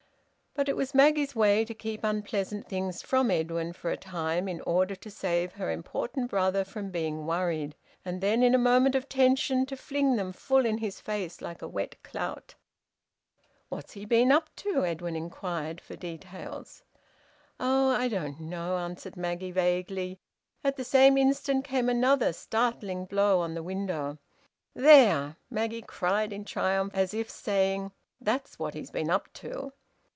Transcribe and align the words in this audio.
But 0.53 0.67
it 0.67 0.75
was 0.75 0.93
Maggie's 0.93 1.33
way 1.33 1.63
to 1.63 1.73
keep 1.73 2.03
unpleasant 2.03 2.67
things 2.67 3.01
from 3.01 3.31
Edwin 3.31 3.71
for 3.71 3.89
a 3.89 3.95
time, 3.95 4.49
in 4.49 4.59
order 4.61 4.95
to 4.97 5.09
save 5.09 5.53
her 5.53 5.71
important 5.71 6.29
brother 6.29 6.65
from 6.65 6.91
being 6.91 7.25
worried, 7.25 7.73
and 8.03 8.19
then 8.19 8.43
in 8.43 8.53
a 8.53 8.57
moment 8.57 8.93
of 8.93 9.07
tension 9.07 9.65
to 9.67 9.77
fling 9.77 10.17
them 10.17 10.33
full 10.33 10.65
in 10.65 10.79
his 10.79 10.99
face, 10.99 11.39
like 11.39 11.61
a 11.61 11.69
wet 11.69 11.95
clout. 12.03 12.55
"What's 13.69 13.93
he 13.93 14.03
been 14.03 14.29
up 14.29 14.53
to?" 14.57 14.83
Edwin 14.83 15.15
inquired 15.15 15.79
for 15.79 15.95
details. 15.95 16.83
"Oh! 17.57 17.91
I 17.91 18.09
don't 18.09 18.41
know," 18.41 18.75
answered 18.75 19.15
Maggie 19.15 19.51
vaguely. 19.51 20.19
At 20.65 20.75
the 20.75 20.83
same 20.83 21.17
instant 21.17 21.63
came 21.63 21.87
another 21.87 22.33
startling 22.33 23.05
blow 23.05 23.39
on 23.39 23.53
the 23.53 23.63
window. 23.63 24.17
"There!" 24.73 25.37
Maggie 25.49 25.81
cried, 25.81 26.33
in 26.33 26.43
triumph, 26.43 26.93
as 26.93 27.13
if 27.13 27.29
saying: 27.29 27.93
"That's 28.19 28.59
what 28.59 28.73
he's 28.73 28.91
been 28.91 29.09
up 29.09 29.31
to!" 29.35 29.71